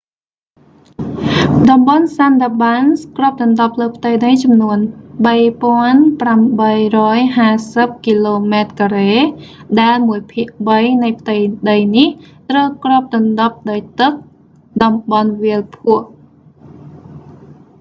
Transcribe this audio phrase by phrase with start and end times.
[1.69, 4.77] តំបន់ sundarbans គ្រប់​ដណ្ដប់​លើ​ផ្ទៃ​ដី​ចំនួន
[6.17, 8.55] 3,850 km²
[9.81, 14.13] ដែលមួយ​ភាគ​បី​នៃ​​ផ្ទៃ​ដី​នេះ​ ត្រូវ​គ្រប​ដណ្ដប់​ដោយ​ទឹក
[14.47, 16.11] ​/តំបន់​វាល​ភក់​។